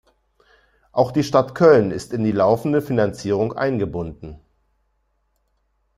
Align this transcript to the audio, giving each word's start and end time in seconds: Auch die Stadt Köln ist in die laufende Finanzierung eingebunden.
Auch 0.93 1.11
die 1.11 1.21
Stadt 1.23 1.53
Köln 1.53 1.91
ist 1.91 2.11
in 2.11 2.23
die 2.23 2.31
laufende 2.31 2.81
Finanzierung 2.81 3.53
eingebunden. 3.53 4.39